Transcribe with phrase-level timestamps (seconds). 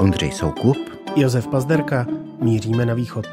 [0.00, 0.76] Ondřej Soukup,
[1.16, 2.06] Josef Pazderka,
[2.40, 3.26] míříme na východ.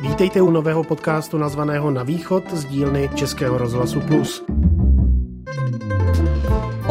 [0.00, 4.44] Vítejte u nového podcastu nazvaného Na východ z dílny Českého rozhlasu Plus.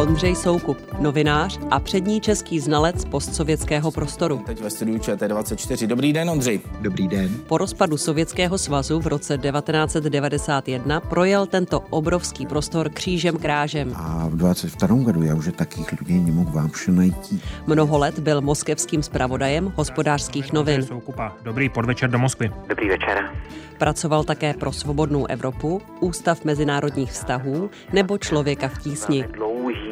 [0.04, 4.42] Ondřej Soukup, novinář a přední český znalec postsovětského prostoru.
[4.46, 5.86] Teď ve studiu ČT24.
[5.86, 6.60] Dobrý den, Ondřej.
[6.80, 7.30] Dobrý den.
[7.46, 13.92] Po rozpadu Sovětského svazu v roce 1991 projel tento obrovský prostor křížem krážem.
[13.96, 14.96] A v 22.
[15.04, 17.34] году já už takých lidí nemohl vám najít.
[17.66, 20.82] Mnoho let byl moskevským zpravodajem hospodářských novin.
[20.82, 21.36] Soukupa.
[21.42, 22.52] Dobrý podvečer do Moskvy.
[22.68, 23.30] Dobrý večer.
[23.78, 29.24] Pracoval také pro Svobodnou Evropu, Ústav mezinárodních vztahů nebo Člověka v tísni.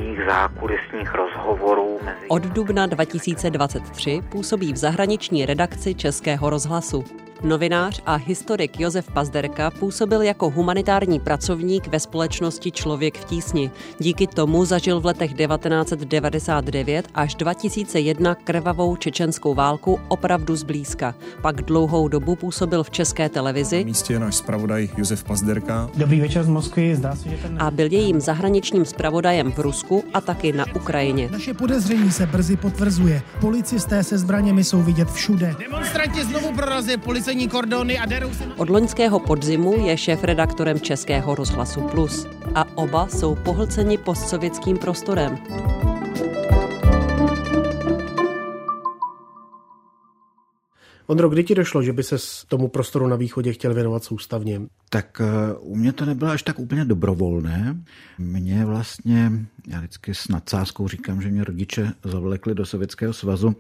[0.03, 2.27] Dlouhých zákulisních rozhovorů mezi...
[2.27, 7.03] Od dubna 2023 působí v zahraniční redakci Českého rozhlasu.
[7.43, 13.71] Novinář a historik Josef Pazderka působil jako humanitární pracovník ve společnosti Člověk v tísni.
[13.99, 21.15] Díky tomu zažil v letech 1999 až 2001 krvavou čečenskou válku opravdu zblízka.
[21.41, 25.89] Pak dlouhou dobu působil v české televizi Na místě je náš zpravodaj Josef Pazderka.
[25.95, 27.57] Dobrý večer z Moskvy, zdá se, že ten...
[27.61, 31.29] a byl jejím zahraničním zpravodajem v Rusku a taky na Ukrajině.
[31.31, 33.21] Naše podezření se brzy potvrzuje.
[33.41, 35.55] Policisté se zbraněmi jsou vidět všude.
[35.59, 36.97] Demonstranti znovu prorazili
[37.33, 38.43] policejní kordony a derou se...
[38.57, 45.37] Od loňského podzimu je šéf-redaktorem Českého rozhlasu Plus a oba jsou pohlceni postsovětským prostorem.
[51.07, 52.15] Ondro, kdy ti došlo, že by se
[52.47, 54.61] tomu prostoru na východě chtěl věnovat soustavně?
[54.89, 57.77] Tak eh, u mě to nebylo až tak úplně dobrovolné.
[58.17, 59.31] Mě vlastně,
[59.67, 63.55] já vždycky s nadsázkou říkám, že mě rodiče zavlekli do Sovětského svazu,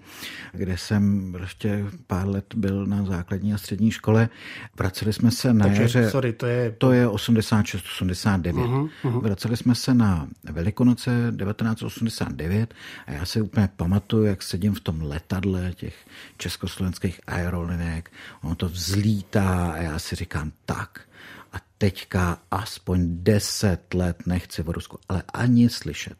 [0.51, 4.29] kde jsem prostě pár let byl na základní a střední škole.
[4.77, 6.09] Vraceli jsme se na Takže, jaře...
[6.09, 6.75] sorry, to je...
[6.77, 8.61] To je 86, 89.
[8.61, 9.19] Mhm, mhm.
[9.19, 12.73] Vraceli jsme se na Velikonoce 1989
[13.07, 15.95] a já si úplně pamatuju, jak sedím v tom letadle těch
[16.37, 18.11] československých aerolinek,
[18.41, 21.01] ono to vzlítá a já si říkám tak
[21.53, 26.17] a teďka aspoň 10 let nechci v Rusku, ale ani slyšet.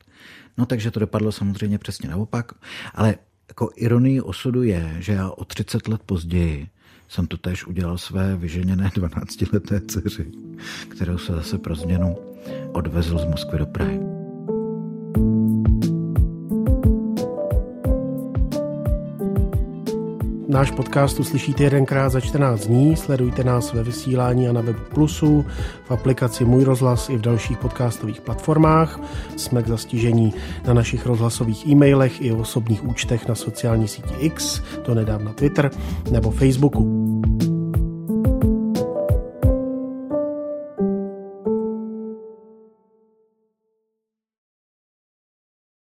[0.57, 2.51] No takže to dopadlo samozřejmě přesně naopak,
[2.93, 3.15] ale
[3.47, 6.69] jako ironii osudu je, že já o 30 let později
[7.13, 10.31] jsem to tež udělal své vyženěné 12-leté dceři,
[10.89, 12.17] kterou se zase pro změnu
[12.71, 14.12] odvezl z Moskvy do Prahy.
[20.53, 22.95] Náš podcast uslyšíte jedenkrát za 14 dní.
[22.95, 25.45] Sledujte nás ve vysílání a na webu Plusu,
[25.83, 28.99] v aplikaci Můj rozhlas i v dalších podcastových platformách.
[29.35, 30.33] Jsme k zastižení
[30.67, 35.71] na našich rozhlasových e-mailech i osobních účtech na sociální síti X, to nedávna Twitter,
[36.11, 36.92] nebo Facebooku.